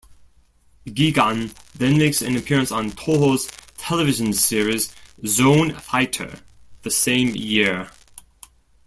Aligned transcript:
Gigan 0.87 1.53
then 1.73 1.99
makes 1.99 2.23
an 2.23 2.35
appearance 2.35 2.71
on 2.71 2.89
Toho's 2.93 3.45
television 3.77 4.33
series 4.33 4.91
"Zone 5.27 5.73
Fighter" 5.73 6.39
the 6.81 6.89
same 6.89 7.35
year. 7.35 7.87